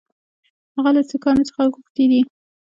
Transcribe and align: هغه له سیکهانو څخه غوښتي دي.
هغه 0.75 0.89
له 0.95 1.01
سیکهانو 1.09 1.47
څخه 1.49 1.61
غوښتي 1.73 2.05
دي. 2.11 2.21